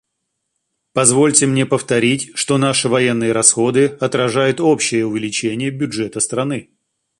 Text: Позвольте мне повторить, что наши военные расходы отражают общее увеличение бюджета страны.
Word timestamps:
Позвольте 0.93 1.45
мне 1.45 1.67
повторить, 1.67 2.31
что 2.33 2.57
наши 2.57 2.89
военные 2.89 3.33
расходы 3.33 3.85
отражают 3.85 4.59
общее 4.59 5.05
увеличение 5.05 5.69
бюджета 5.69 6.19
страны. 6.19 6.71